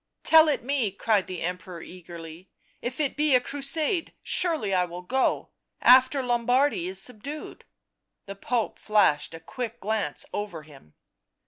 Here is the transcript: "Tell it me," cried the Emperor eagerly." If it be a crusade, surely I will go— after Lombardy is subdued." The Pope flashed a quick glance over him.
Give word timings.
"Tell 0.23 0.47
it 0.49 0.63
me," 0.63 0.89
cried 0.89 1.27
the 1.27 1.41
Emperor 1.43 1.79
eagerly." 1.83 2.49
If 2.81 2.99
it 2.99 3.15
be 3.15 3.35
a 3.35 3.39
crusade, 3.39 4.13
surely 4.23 4.73
I 4.73 4.83
will 4.83 5.03
go— 5.03 5.49
after 5.79 6.23
Lombardy 6.23 6.87
is 6.87 6.99
subdued." 6.99 7.65
The 8.25 8.33
Pope 8.35 8.79
flashed 8.79 9.35
a 9.35 9.39
quick 9.39 9.79
glance 9.79 10.25
over 10.33 10.63
him. 10.63 10.95